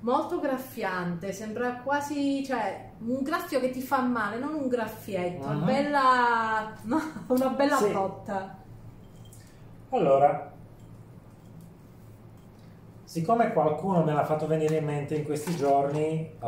molto 0.00 0.38
graffiante, 0.40 1.32
sembra 1.32 1.80
quasi, 1.82 2.44
cioè, 2.44 2.92
un 2.98 3.22
graffio 3.22 3.60
che 3.60 3.70
ti 3.70 3.80
fa 3.82 4.02
male, 4.02 4.38
non 4.38 4.54
un 4.54 4.68
graffietto, 4.68 5.48
una 5.48 5.56
Mhm. 5.56 5.64
bella, 5.64 6.78
no, 6.82 7.00
una 7.28 7.48
bella 7.48 7.76
Sì. 7.76 7.90
botta. 7.90 8.62
Allora, 9.90 10.53
siccome 13.14 13.52
qualcuno 13.52 14.02
me 14.02 14.12
l'ha 14.12 14.24
fatto 14.24 14.48
venire 14.48 14.78
in 14.78 14.84
mente 14.84 15.14
in 15.14 15.22
questi 15.24 15.54
giorni, 15.54 16.32
uh, 16.40 16.46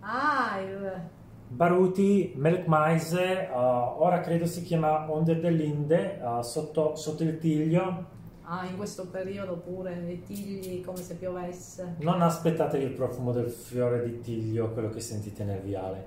Ah, 0.00 0.58
il... 0.58 1.02
Baruti 1.48 2.32
Milk 2.36 2.64
Mice, 2.66 3.46
uh, 3.52 3.56
ora 3.56 4.20
credo 4.20 4.46
si 4.46 4.62
chiama 4.62 5.10
Onde 5.12 5.38
dell'Inde, 5.38 6.18
uh, 6.22 6.40
sotto, 6.40 6.96
sotto 6.96 7.24
il 7.24 7.36
tiglio. 7.38 8.04
ah, 8.44 8.64
in 8.64 8.74
questo 8.78 9.06
periodo 9.08 9.58
pure, 9.58 9.92
i 10.08 10.22
tigli 10.22 10.82
come 10.82 10.96
se 10.96 11.16
piovesse. 11.16 11.96
Non 11.98 12.22
aspettatevi 12.22 12.82
il 12.84 12.92
profumo 12.92 13.32
del 13.32 13.50
fiore 13.50 14.02
di 14.02 14.18
tiglio, 14.22 14.70
quello 14.70 14.88
che 14.88 15.00
sentite 15.00 15.44
nel 15.44 15.60
viale. 15.60 16.06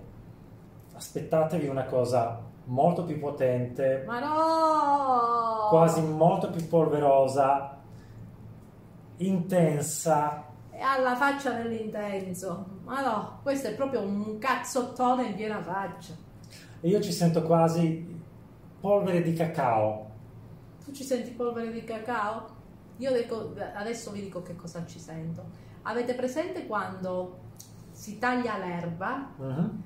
Aspettatevi 0.96 1.68
una 1.68 1.86
cosa 1.86 2.42
molto 2.66 3.04
più 3.04 3.20
potente, 3.20 4.04
Ma 4.08 4.20
no! 4.20 5.68
quasi 5.70 6.02
molto 6.02 6.50
più 6.50 6.68
polverosa, 6.68 7.75
intensa. 9.18 10.44
E 10.72 10.80
alla 10.82 11.16
faccia 11.16 11.52
dell'intenso. 11.54 12.66
Ma 12.84 13.02
no, 13.02 13.40
questo 13.44 13.68
è 13.68 13.76
proprio 13.76 14.02
un 14.02 14.38
cazzottone 14.40 15.28
in 15.28 15.36
piena 15.36 15.62
faccia. 15.62 16.14
E 16.82 16.88
io 16.90 17.00
ci 17.02 17.12
sento 17.12 17.42
quasi 17.44 18.14
polvere 18.80 19.22
di 19.22 19.34
cacao. 19.34 20.10
Tu 20.84 20.92
ci 20.92 21.04
senti 21.04 21.32
polvere 21.32 21.72
di 21.72 21.84
cacao? 21.84 22.54
Io 22.98 23.12
dico- 23.14 23.54
adesso 23.76 24.12
vi 24.12 24.22
dico 24.22 24.42
che 24.42 24.56
cosa 24.56 24.86
ci 24.86 25.00
sento. 25.00 25.44
Avete 25.84 26.14
presente 26.14 26.66
quando 26.68 27.40
si 27.92 28.20
taglia 28.20 28.58
l'erba 28.58 29.30
Mhm, 29.38 29.82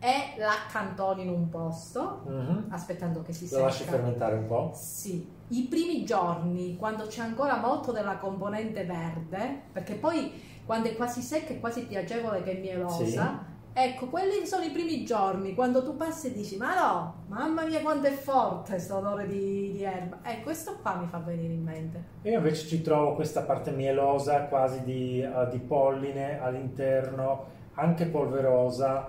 e 0.00 0.34
l'accantoni 0.38 1.22
in 1.22 1.28
un 1.28 1.48
posto, 1.50 2.22
mhm. 2.26 2.66
aspettando 2.70 3.22
che 3.22 3.32
si 3.32 3.48
lasci 3.50 3.84
secca? 3.84 3.96
fermentare 3.96 4.36
un 4.36 4.46
po'. 4.46 4.72
Sì, 4.74 5.28
i 5.50 5.62
primi 5.62 6.04
giorni, 6.04 6.76
quando 6.76 7.06
c'è 7.06 7.22
ancora 7.22 7.56
molto 7.56 7.92
della 7.92 8.16
componente 8.16 8.84
verde, 8.84 9.62
perché 9.72 9.94
poi 9.94 10.32
quando 10.64 10.88
è 10.88 10.94
quasi 10.94 11.22
secca 11.22 11.52
è 11.52 11.60
quasi 11.60 11.86
più 11.86 11.98
agevole 11.98 12.42
che 12.42 12.54
mielosa. 12.54 13.04
Sì. 13.04 13.48
Ecco, 13.72 14.06
quelli 14.06 14.46
sono 14.46 14.64
i 14.64 14.70
primi 14.70 15.04
giorni, 15.04 15.54
quando 15.54 15.84
tu 15.84 15.96
passi 15.96 16.28
e 16.28 16.32
dici, 16.32 16.56
ma 16.56 16.74
no, 16.74 17.14
mamma 17.28 17.64
mia 17.64 17.80
quanto 17.80 18.08
è 18.08 18.12
forte 18.12 18.72
questo 18.72 18.96
odore 18.96 19.26
di, 19.26 19.72
di 19.72 19.82
erba. 19.82 20.18
Eh, 20.22 20.42
questo 20.42 20.76
qua 20.82 20.96
mi 20.96 21.06
fa 21.06 21.18
venire 21.18 21.52
in 21.52 21.62
mente. 21.62 22.04
Io 22.22 22.36
invece 22.36 22.66
ci 22.66 22.82
trovo 22.82 23.14
questa 23.14 23.42
parte 23.42 23.70
mielosa, 23.70 24.46
quasi 24.46 24.82
di, 24.82 25.22
eh, 25.22 25.48
di 25.50 25.58
polline 25.58 26.40
all'interno, 26.40 27.46
anche 27.74 28.06
polverosa, 28.06 29.08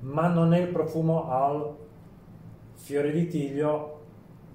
ma 0.00 0.28
non 0.28 0.54
è 0.54 0.60
il 0.60 0.68
profumo 0.68 1.30
al 1.30 1.76
fiore 2.74 3.10
di 3.10 3.26
tiglio 3.26 3.95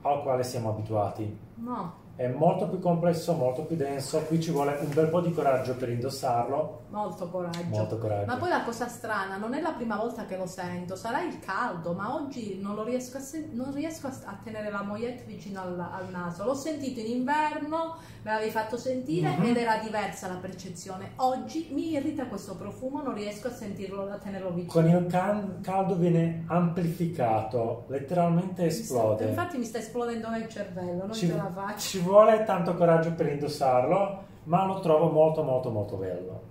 al 0.01 0.21
quale 0.23 0.43
siamo 0.43 0.69
abituati. 0.69 1.37
No, 1.55 1.93
È 2.15 2.27
molto 2.27 2.67
più 2.67 2.79
complesso, 2.79 3.33
molto 3.33 3.63
più 3.63 3.75
denso, 3.75 4.19
qui 4.21 4.41
ci 4.41 4.51
vuole 4.51 4.77
un 4.81 4.93
bel 4.93 5.07
po' 5.07 5.21
di 5.21 5.31
coraggio 5.31 5.75
per 5.75 5.89
indossarlo, 5.89 6.80
molto 6.91 7.29
coraggio. 7.29 7.63
molto 7.69 7.97
coraggio. 7.97 8.25
Ma 8.25 8.37
poi 8.37 8.49
la 8.49 8.63
cosa 8.63 8.87
strana, 8.87 9.37
non 9.37 9.53
è 9.53 9.61
la 9.61 9.71
prima 9.71 9.95
volta 9.95 10.25
che 10.25 10.37
lo 10.37 10.45
sento, 10.45 10.95
sarà 10.95 11.21
il 11.23 11.39
caldo, 11.39 11.93
ma 11.93 12.13
oggi 12.13 12.59
non, 12.61 12.75
lo 12.75 12.83
riesco, 12.83 13.17
a, 13.17 13.19
sen- 13.21 13.49
non 13.53 13.73
riesco 13.73 14.07
a, 14.07 14.11
a 14.25 14.37
tenere 14.43 14.69
la 14.69 14.83
mogliette 14.83 15.23
vicino 15.23 15.61
al, 15.61 15.79
al 15.79 16.09
naso. 16.11 16.43
L'ho 16.43 16.53
sentito 16.53 16.99
in 16.99 17.07
inverno, 17.07 17.95
me 18.23 18.31
l'avevi 18.31 18.51
fatto 18.51 18.77
sentire 18.77 19.35
Mhm. 19.35 19.45
ed 19.45 19.57
era 19.57 19.77
diversa 19.77 20.27
la 20.27 20.35
percezione. 20.35 21.11
Oggi 21.17 21.69
mi 21.71 21.91
irrita 21.91 22.25
questo 22.27 22.55
profumo, 22.55 23.01
non 23.01 23.13
riesco 23.13 23.47
a 23.47 23.51
sentirlo, 23.51 24.09
a 24.11 24.17
tenerlo 24.17 24.51
vicino. 24.51 24.71
Con 24.71 24.87
il 24.89 25.05
can- 25.07 25.59
caldo 25.61 25.95
viene 25.95 26.43
amplificato, 26.47 27.85
letteralmente 27.87 28.63
Mi 28.63 28.69
sta- 28.71 28.81
esplode. 28.83 29.25
infatti 29.27 29.57
mi 29.57 29.63
sta 29.65 29.77
esplodendo 29.79 30.29
nel 30.29 30.47
cervello, 30.47 31.05
non 31.05 31.13
ci, 31.13 31.27
ce 31.27 31.35
la 31.35 31.49
faccio. 31.53 31.79
ci 31.79 31.99
vuole 31.99 32.43
tanto 32.43 32.73
coraggio 32.75 33.13
per 33.13 33.27
indossarlo, 33.31 34.23
ma 34.43 34.65
lo 34.65 34.79
trovo 34.79 35.09
molto 35.09 35.43
molto 35.43 35.69
molto 35.71 35.95
bello. 35.95 36.49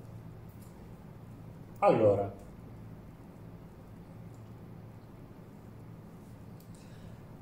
Allora, 1.81 2.39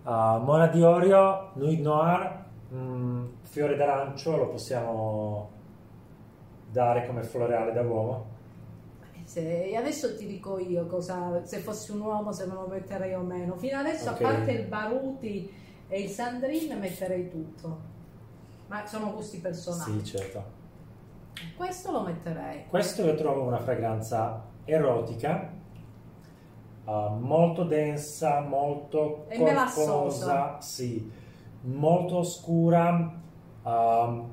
Uh, 0.04 0.38
Mona 0.42 0.68
di 0.68 0.80
Orio, 0.82 1.50
Nuit 1.56 1.80
Noir, 1.80 2.44
mm, 2.72 3.26
fiore 3.42 3.76
d'arancio 3.76 4.36
lo 4.38 4.48
possiamo 4.48 5.50
dare 6.70 7.06
come 7.06 7.22
floreale 7.22 7.72
da 7.74 7.82
uomo? 7.82 8.26
Se, 9.24 9.74
adesso 9.76 10.16
ti 10.16 10.26
dico 10.26 10.58
io 10.58 10.86
cosa, 10.86 11.44
se 11.44 11.58
fossi 11.58 11.90
un 11.90 12.00
uomo 12.00 12.32
se 12.32 12.46
me 12.46 12.54
lo 12.54 12.66
metterei 12.66 13.12
o 13.12 13.20
meno. 13.20 13.56
Fino 13.56 13.76
adesso, 13.78 14.08
Ok. 14.08 14.20
a 14.22 14.22
parte 14.22 14.52
il 14.52 14.66
Baruti 14.66 15.52
e 15.88 16.00
il 16.00 16.08
Sandrin, 16.08 16.78
metterei 16.78 17.28
tutto. 17.28 17.78
Ma 18.68 18.86
sono 18.86 19.12
gusti 19.12 19.38
personali. 19.40 19.98
Sì, 19.98 20.04
certo. 20.04 20.42
Questo 21.56 21.90
lo 21.90 22.02
metterei. 22.02 22.66
Questo 22.68 23.02
io 23.02 23.14
trovo 23.14 23.42
una 23.42 23.58
fragranza 23.58 24.44
erotica, 24.64 25.52
uh, 26.84 27.14
molto 27.18 27.64
densa, 27.64 28.40
molto 28.40 29.26
E 29.28 29.38
corposa, 29.38 30.60
sì, 30.60 31.10
molto 31.62 32.22
scura, 32.22 33.12
um, 33.62 34.30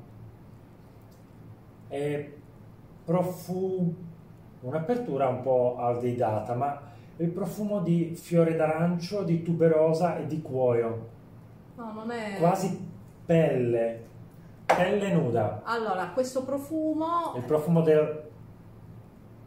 e 1.88 2.38
profumo, 3.04 3.94
un'apertura 4.60 5.28
un 5.28 5.42
po' 5.42 5.76
aldeidata, 5.78 6.54
ma 6.54 6.80
il 7.18 7.30
profumo 7.30 7.80
di 7.80 8.14
fiore 8.14 8.56
d'arancio, 8.56 9.22
di 9.22 9.42
tuberosa 9.42 10.18
e 10.18 10.26
di 10.26 10.42
cuoio, 10.42 11.14
No, 11.76 11.92
non 11.92 12.10
è... 12.10 12.36
quasi 12.38 12.88
pelle, 13.24 14.05
pelle 14.66 15.12
nuda. 15.12 15.62
Allora, 15.64 16.10
questo 16.10 16.44
profumo... 16.44 17.32
Il 17.36 17.44
profumo 17.44 17.82
del- 17.82 18.24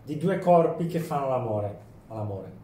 di 0.04 0.18
due 0.18 0.40
corpi 0.40 0.88
che 0.88 1.00
fanno 1.00 1.30
l'amore. 1.30 1.80
All'amore. 2.08 2.58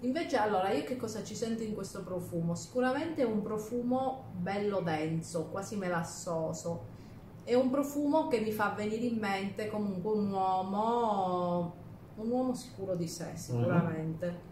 Invece, 0.00 0.36
allora, 0.36 0.70
io 0.70 0.84
che 0.84 0.96
cosa 0.96 1.22
ci 1.24 1.34
sento 1.34 1.62
in 1.62 1.74
questo 1.74 2.02
profumo? 2.02 2.54
Sicuramente 2.54 3.22
è 3.22 3.24
un 3.24 3.42
profumo 3.42 4.24
bello 4.36 4.80
denso, 4.80 5.46
quasi 5.46 5.76
melassoso. 5.76 6.96
È 7.42 7.54
un 7.54 7.70
profumo 7.70 8.28
che 8.28 8.40
mi 8.40 8.52
fa 8.52 8.74
venire 8.76 9.06
in 9.06 9.18
mente 9.18 9.68
comunque 9.68 10.12
un 10.12 10.30
uomo, 10.30 11.72
un 12.16 12.30
uomo 12.30 12.52
sicuro 12.54 12.94
di 12.94 13.08
sé, 13.08 13.30
sicuramente. 13.34 14.46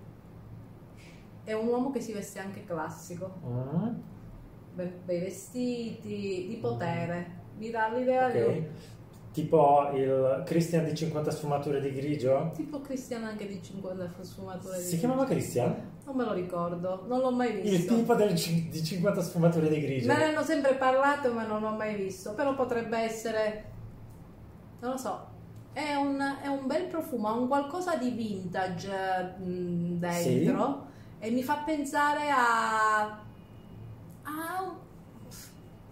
È 1.44 1.52
un 1.52 1.66
uomo 1.68 1.90
che 1.90 2.00
si 2.00 2.12
veste 2.12 2.38
anche 2.40 2.64
classico, 2.64 3.34
Mm, 3.46 3.94
bei 4.84 5.18
vestiti, 5.20 6.46
di 6.48 6.58
potere. 6.60 7.44
Mi 7.58 7.70
dà 7.70 7.88
l'idea 7.88 8.30
di 8.30 8.40
ok. 8.40 8.46
un- 8.48 8.64
Tipo 9.32 9.90
il 9.94 10.42
Christian 10.46 10.86
di 10.86 10.94
50 10.94 11.30
sfumature 11.30 11.78
di 11.82 11.92
grigio? 11.92 12.52
tipo 12.54 12.80
Cristian 12.80 13.22
anche 13.24 13.46
di 13.46 13.60
50 13.62 14.10
sfumature 14.22 14.78
di 14.78 14.82
Si 14.82 14.98
chiamava 14.98 15.26
Christian? 15.26 15.74
Non 16.06 16.16
me 16.16 16.24
lo 16.24 16.32
ricordo, 16.32 17.04
non 17.06 17.20
l'ho 17.20 17.30
mai 17.32 17.50
Il 17.56 17.60
visto. 17.60 17.94
tipo 17.96 18.14
del 18.14 18.32
di 18.32 18.82
50 18.82 19.20
sfumature 19.20 19.68
di 19.68 19.78
grigio. 19.80 20.06
Me 20.06 20.16
ne 20.16 20.24
hanno 20.24 20.42
sempre 20.42 20.74
parlato, 20.76 21.30
ma 21.34 21.44
non 21.44 21.60
l'ho 21.60 21.72
mai 21.74 21.96
visto. 21.96 22.32
Però 22.32 22.54
potrebbe 22.54 22.96
essere, 22.96 23.64
non 24.80 24.92
lo 24.92 24.96
so, 24.96 25.26
è 25.74 25.92
un, 25.94 26.18
è 26.42 26.46
un 26.46 26.66
bel 26.66 26.84
profumo, 26.86 27.28
ha 27.28 27.32
un 27.32 27.46
qualcosa 27.46 27.96
di 27.96 28.08
vintage 28.12 29.34
mh, 29.38 29.98
dentro 29.98 30.86
e 31.18 31.30
mi 31.30 31.42
fa 31.42 31.56
pensare 31.66 32.30
a, 32.30 33.22
a 34.26 34.62
un, 34.62 34.76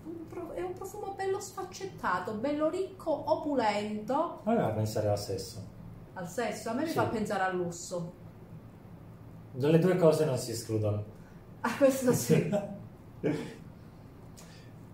un 0.05 0.53
è 0.55 0.61
un 0.61 0.73
profumo 0.75 1.15
bello 1.15 1.41
sfaccettato, 1.41 2.35
bello 2.35 2.69
ricco, 2.69 3.11
opulento. 3.33 4.41
Ma 4.45 4.55
va 4.55 4.67
a 4.67 4.71
pensare 4.71 5.09
al 5.09 5.19
sesso. 5.19 5.63
Al 6.15 6.29
sesso, 6.29 6.71
a 6.71 6.75
me 6.75 6.83
mi 6.83 6.89
Sì. 6.89 6.95
fa 6.95 7.07
pensare 7.07 7.43
al 7.45 7.57
lusso. 7.57 8.13
Le 9.57 9.79
due 9.79 9.97
cose 9.97 10.25
non 10.25 10.37
si 10.37 10.51
escludono. 10.51 11.05
Ah, 11.61 11.77
questo 11.77 12.13
sì. 12.13 12.51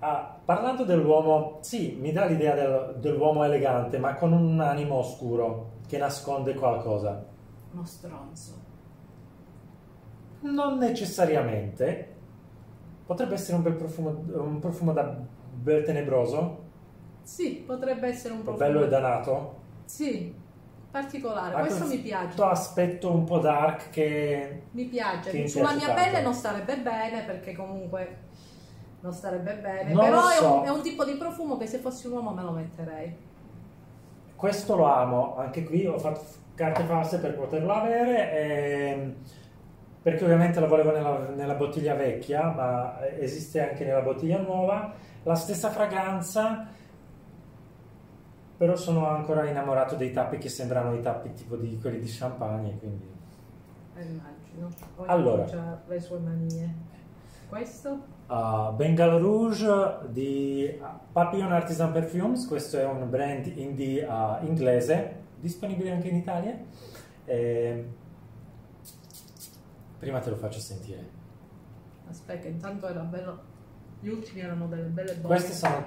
Ah, 0.03 0.39
parlando 0.43 0.85
dell'uomo, 0.85 1.59
sì, 1.61 1.95
mi 2.01 2.11
dà 2.11 2.25
l'idea 2.25 2.55
del- 2.55 2.97
dell'uomo 3.01 3.45
elegante, 3.45 3.99
ma 3.99 4.15
con 4.15 4.33
un 4.33 4.59
animo 4.61 4.95
oscuro 4.97 5.73
che 5.87 5.99
nasconde 5.99 6.55
qualcosa. 6.55 7.23
Uno 7.73 7.85
stronzo. 7.85 8.53
Non 10.41 10.79
necessariamente. 10.79 12.17
Potrebbe 13.11 13.35
essere 13.35 13.57
un 13.57 13.65
bel 13.65 13.73
profumo, 13.75 14.23
un 14.35 14.61
profumo 14.61 14.93
da 14.93 15.03
bel 15.53 15.83
tenebroso, 15.83 16.59
Sì, 17.25 17.65
potrebbe 17.67 18.07
essere 18.07 18.35
un 18.35 18.45
profumo. 18.45 18.65
bello 18.65 18.85
e 18.85 18.89
danato. 18.89 19.55
Sì, 19.85 20.33
particolare. 20.93 21.57
Ha 21.57 21.59
Questo 21.59 21.79
questo 21.81 21.97
mi 21.97 22.03
piace. 22.03 22.41
aspetto 22.41 23.11
un 23.13 23.25
po' 23.25 23.41
dark 23.41 23.91
che... 23.91 24.63
Mi 24.71 24.85
piace. 24.85 25.29
Che 25.33 25.49
Sulla 25.49 25.71
piace 25.71 25.79
mia 25.87 25.87
tanto. 25.95 26.03
pelle 26.05 26.23
non 26.23 26.35
starebbe 26.35 26.77
bene 26.79 27.23
perché 27.25 27.53
comunque 27.53 28.17
non 29.01 29.13
starebbe 29.13 29.55
bene. 29.55 29.93
Non 29.93 30.05
Però 30.05 30.21
lo 30.21 30.29
è, 30.31 30.35
so. 30.37 30.55
un, 30.61 30.65
è 30.67 30.69
un 30.71 30.83
tipo 30.83 31.05
di 31.05 31.15
profumo 31.15 31.57
che 31.57 31.67
se 31.67 31.79
fossi 31.79 32.07
un 32.07 32.13
uomo 32.13 32.31
me 32.31 32.43
lo 32.45 32.53
metterei. 32.53 33.13
Questo 34.37 34.77
lo 34.77 34.85
amo, 34.85 35.37
anche 35.37 35.65
qui 35.65 35.85
ho 35.85 35.99
fatto 35.99 36.21
carte 36.55 36.85
false 36.85 37.19
per 37.19 37.35
poterlo 37.35 37.73
avere, 37.73 38.33
ehm, 38.39 39.15
perché 40.03 40.25
ovviamente 40.25 40.61
lo 40.61 40.67
volevo 40.67 40.93
nella, 40.93 41.29
nella 41.35 41.55
bottiglia 41.55 41.95
vecchia, 41.95 42.51
ma 42.51 43.07
esiste 43.19 43.69
anche 43.69 43.85
nella 43.85 44.01
bottiglia 44.01 44.39
nuova. 44.39 44.93
La 45.25 45.35
stessa 45.35 45.71
fragranza, 45.71 46.67
però 48.57 48.77
sono 48.77 49.09
ancora 49.09 49.47
innamorato 49.47 49.97
dei 49.97 50.13
tappi 50.13 50.39
che 50.39 50.49
sembrano 50.49 50.95
i 50.95 51.03
tappi 51.03 51.33
tipo 51.35 51.57
di 51.57 51.79
quelli 51.79 51.99
di 51.99 52.09
champagne, 52.09 52.79
quindi... 52.79 53.09
Eh, 53.97 54.03
immagino. 54.03 54.69
Ognuno 54.97 55.13
Allora. 55.13 55.45
ha 55.45 55.79
le 55.87 56.01
sue 56.01 56.19
manie. 56.19 56.75
Questo? 57.49 57.99
Uh, 58.29 58.73
Bengal 58.75 59.19
Rouge 59.19 59.99
di 60.09 60.81
Papillon 61.13 61.53
Artisan 61.53 61.93
Perfumes, 61.93 62.47
questo 62.47 62.79
è 62.79 62.85
un 62.85 63.11
brand 63.11 63.47
indie 63.47 64.05
uh, 64.05 64.45
inglese, 64.45 65.17
disponibile 65.37 65.91
anche 65.91 66.09
in 66.09 66.17
Italia. 66.17 66.57
Ehm, 67.25 67.95
prima 70.01 70.19
te 70.19 70.31
lo 70.31 70.37
faccio 70.37 70.59
sentire. 70.59 71.09
Aspetta, 72.09 72.49
intanto 72.49 72.89
era 72.89 73.03
bello. 73.03 73.39
Gli 74.01 74.09
ultimi 74.09 74.41
erano 74.41 74.67
delle 74.67 74.85
belle 74.89 75.13
bombe. 75.13 75.27
Queste 75.29 75.53
sono 75.53 75.85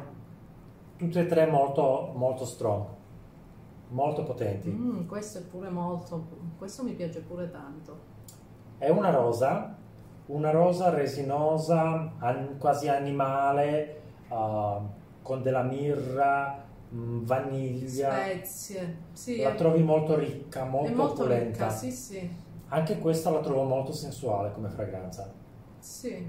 tutte 0.98 1.20
e 1.22 1.26
tre 1.26 1.48
molto, 1.48 2.12
molto 2.16 2.46
strong, 2.46 2.86
molto 3.90 4.24
potenti. 4.24 4.70
Mm, 4.70 5.08
questo 5.08 5.40
è 5.40 5.42
pure 5.42 5.70
molto. 5.70 6.28
Questo 6.58 6.84
mi 6.84 6.94
piace 6.94 7.22
pure 7.22 7.50
tanto. 7.50 8.12
È 8.78 8.88
una 8.90 9.10
rosa, 9.10 9.76
una 10.28 10.52
rosa 10.52 10.90
resinosa, 10.90 12.14
an- 12.20 12.58
quasi 12.60 12.88
animale, 12.88 14.02
uh, 14.30 14.82
con 15.24 15.42
della 15.42 15.64
mirra, 15.64 16.64
mh, 16.90 17.24
vaniglia. 17.24 18.12
Spezie. 18.14 18.98
Sì, 19.14 19.42
La 19.42 19.56
trovi 19.56 19.82
molto 19.82 20.16
ricca, 20.16 20.66
molto, 20.66 20.96
molto 20.96 21.22
opulenta. 21.24 21.66
ricca. 21.66 21.70
Sì, 21.70 21.92
sì. 21.92 22.42
Anche 22.74 22.98
questa 22.98 23.30
la 23.30 23.40
trovo 23.40 23.64
molto 23.66 23.92
sensuale 23.94 24.52
come 24.52 24.68
fragranza. 24.68 25.32
Sì, 25.78 26.28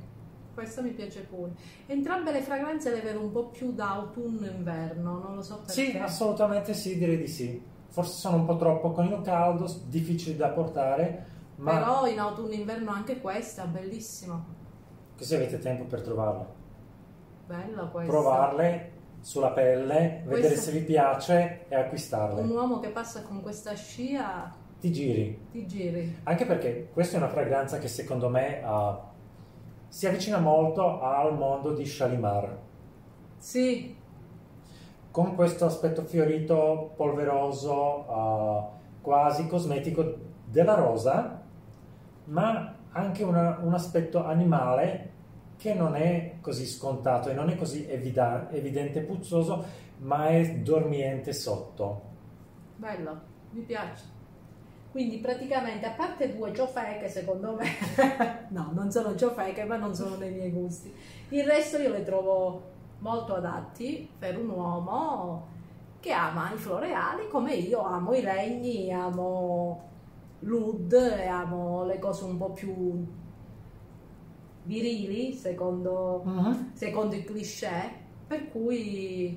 questa 0.53 0.83
mi 0.83 0.91
piace 0.91 1.21
pure. 1.23 1.53
Entrambe 1.87 2.33
le 2.33 2.43
fragranze 2.43 2.91
le 2.91 3.01
vedo 3.01 3.21
un 3.21 3.33
po' 3.33 3.47
più 3.47 3.73
da 3.73 3.93
autunno-inverno, 3.93 5.21
non 5.21 5.37
lo 5.37 5.43
so 5.43 5.61
perché. 5.65 5.73
Sì, 5.73 5.97
assolutamente 5.97 6.75
sì, 6.75 6.99
direi 6.99 7.17
di 7.17 7.29
sì. 7.29 7.63
Forse 7.89 8.19
sono 8.19 8.37
un 8.37 8.45
po' 8.45 8.57
troppo 8.57 8.91
con 8.91 9.07
il 9.07 9.21
caldo, 9.23 9.73
difficili 9.87 10.37
da 10.37 10.49
portare, 10.49 11.25
ma 11.57 11.79
Però 11.79 12.07
in 12.09 12.19
autunno-inverno 12.19 12.91
anche 12.91 13.23
questa, 13.23 13.65
bellissima. 13.65 14.45
così 15.17 15.35
avete 15.37 15.59
tempo 15.61 15.85
per 15.85 16.03
trovarle. 16.03 16.45
Bella 17.47 17.85
questa. 17.87 18.13
Provarle 18.13 18.93
sulla 19.23 19.51
pelle, 19.53 20.21
vedere 20.27 20.49
Questa- 20.49 20.61
se 20.61 20.73
vi 20.79 20.85
piace 20.85 21.65
e 21.69 21.75
Un 21.77 21.83
acquistarle. 21.85 22.43
uomo 22.43 22.81
che 22.81 22.89
passa 22.91 23.23
con 23.23 23.41
questa 23.41 23.73
scia 23.75 24.55
Ti 24.85 24.93
giri. 24.93 25.39
ti 25.51 25.67
giri. 25.67 26.15
Anche 26.25 26.45
perché 26.45 26.91
questa 26.93 27.17
è 27.17 27.19
una 27.21 27.31
fragranza 27.31 27.79
che 27.79 27.89
secondo 27.89 28.29
me 28.29 28.61
ah, 28.63 29.01
si 29.89 30.07
avvicina 30.07 30.37
molto 30.39 31.01
al 31.01 31.35
mondo 31.39 31.73
di 31.73 31.87
Shalimar. 31.87 32.59
Sì, 33.39 33.97
con 35.11 35.35
questo 35.37 35.65
aspetto 35.65 36.03
fiorito, 36.03 36.93
polveroso, 36.97 37.73
uh, 37.73 39.01
quasi 39.01 39.47
cosmetico 39.47 40.17
della 40.45 40.75
rosa, 40.75 41.41
ma 42.25 42.75
anche 42.91 43.23
una- 43.25 43.61
un 43.63 43.73
aspetto 43.73 44.23
animale 44.23 45.13
che 45.57 45.73
non 45.73 45.95
è 45.95 46.37
così 46.43 46.67
scontato 46.67 47.31
e 47.31 47.33
non 47.33 47.49
è 47.49 47.57
così 47.57 47.87
evida- 47.89 48.51
evidente 48.51 49.01
puzzoso, 49.01 49.65
ma 50.01 50.27
è 50.29 50.57
dormiente 50.57 51.33
sotto. 51.33 52.03
bello, 52.77 53.21
mi 53.53 53.63
piace. 53.63 54.14
Quindi 54.95 55.17
praticamente, 55.19 55.87
a 55.87 55.91
parte 55.91 56.37
due 56.37 56.55
ciofeche, 56.55 57.09
secondo 57.09 57.57
me, 57.57 57.67
no, 58.51 58.71
non 58.73 58.93
sono 58.93 59.17
ciofeche, 59.17 59.65
ma 59.65 59.75
non 59.77 59.93
sono 59.93 60.15
dei 60.15 60.31
miei 60.31 60.53
gusti. 60.53 60.95
Il 61.31 61.43
resto 61.43 61.79
io 61.79 61.91
le 61.91 62.05
trovo 62.05 62.63
molto 63.01 63.35
adatti 63.35 64.09
per 64.17 64.39
un 64.39 64.51
uomo 64.51 65.47
che 65.99 66.13
ama 66.13 66.53
i 66.53 66.57
floreali 66.57 67.27
come 67.29 67.55
io 67.55 67.83
amo 67.83 68.15
i 68.15 68.21
regni, 68.21 68.93
amo 68.93 69.83
l'oud 70.39 70.93
e 70.93 71.27
amo 71.27 71.85
le 71.85 71.99
cose 71.99 72.23
un 72.23 72.37
po' 72.39 72.51
più 72.53 73.05
virili, 74.63 75.33
secondo, 75.33 76.23
Mhm. 76.25 76.71
secondo 76.75 77.17
i 77.17 77.25
cliché, 77.25 77.91
per 78.29 78.49
cui 78.49 79.37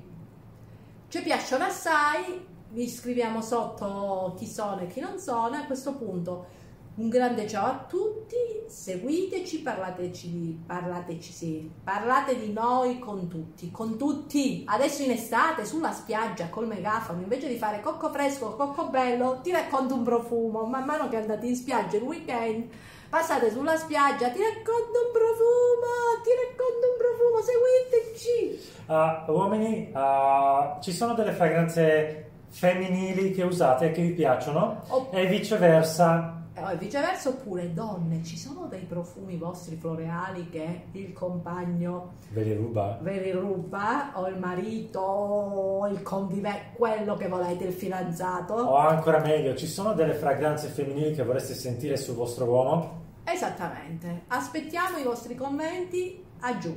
ci 1.08 1.22
piacciono 1.22 1.64
assai, 1.64 2.46
vi 2.70 2.88
scriviamo 2.88 3.40
sotto 3.40 4.34
chi 4.36 4.46
sono 4.46 4.80
e 4.80 4.86
chi 4.86 5.00
non 5.00 5.18
sono, 5.18 5.56
a 5.56 5.64
questo 5.64 5.94
punto 5.94 6.56
un 6.98 7.08
grande 7.08 7.46
ciao 7.46 7.66
a 7.66 7.84
tutti, 7.88 8.34
seguiteci, 8.66 9.60
parlateci, 9.60 10.64
parlateci 10.66 11.32
sì, 11.32 11.70
parlate 11.84 12.36
di 12.36 12.52
noi 12.52 12.98
con 12.98 13.28
tutti, 13.28 13.70
con 13.70 13.96
tutti, 13.96 14.64
adesso 14.66 15.04
in 15.04 15.12
estate 15.12 15.64
sulla 15.64 15.92
spiaggia 15.92 16.48
col 16.48 16.66
megafono, 16.66 17.20
invece 17.20 17.46
di 17.46 17.56
fare 17.56 17.80
cocco 17.80 18.10
fresco, 18.10 18.56
cocco 18.56 18.88
bello, 18.88 19.38
ti 19.44 19.52
racconto 19.52 19.94
un 19.94 20.02
profumo, 20.02 20.64
man 20.64 20.84
mano 20.84 21.08
che 21.08 21.18
andate 21.18 21.46
in 21.46 21.54
spiaggia 21.54 21.98
il 21.98 22.02
weekend, 22.02 22.68
passate 23.08 23.52
sulla 23.52 23.76
spiaggia, 23.76 24.30
ti 24.30 24.40
racconto 24.40 24.98
un 25.06 25.12
profumo, 25.12 26.20
ti 26.24 26.30
racconto 26.34 26.84
un 26.84 26.96
profumo, 26.98 27.40
seguiteci! 27.44 28.72
Ah, 28.86 29.24
uomini, 29.28 29.90
ah, 29.92 30.78
ci 30.82 30.90
sono 30.90 31.14
delle 31.14 31.32
fragranze 31.32 32.28
femminili 32.48 33.30
che 33.32 33.42
usate 33.42 33.86
e 33.86 33.92
che 33.92 34.02
vi 34.02 34.12
piacciono? 34.12 34.82
O- 34.88 35.08
E 35.12 35.26
viceversa. 35.26 36.34
E 36.54 36.76
viceversa 36.76 37.28
oppure 37.28 37.72
donne, 37.72 38.24
ci 38.24 38.36
sono 38.36 38.66
dei 38.66 38.80
profumi 38.82 39.36
vostri 39.36 39.76
floreali 39.76 40.48
che 40.50 40.86
il 40.90 41.12
compagno 41.12 42.14
Ve 42.32 42.42
li 42.42 42.52
ruba? 42.54 42.98
ve 43.00 43.20
li 43.20 43.30
ruba 43.30 44.10
o 44.14 44.26
il 44.26 44.36
marito 44.40 44.98
o 44.98 45.86
il 45.86 46.02
convivente, 46.02 46.70
quello 46.72 47.14
che 47.16 47.28
volete, 47.28 47.62
il 47.64 47.72
fidanzato? 47.72 48.54
O 48.54 48.74
ancora 48.76 49.20
meglio, 49.20 49.54
ci 49.54 49.68
sono 49.68 49.92
delle 49.92 50.14
fragranze 50.14 50.66
femminili 50.66 51.14
che 51.14 51.22
vorreste 51.22 51.54
sentire 51.54 51.96
sul 51.96 52.16
vostro 52.16 52.46
uomo? 52.46 53.02
Esattamente. 53.22 54.22
Aspettiamo 54.26 54.98
i 54.98 55.04
vostri 55.04 55.36
commenti 55.36 56.24
a 56.40 56.58
giù. 56.58 56.76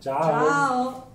Ciao! 0.00 0.20
Ciao. 0.22 1.10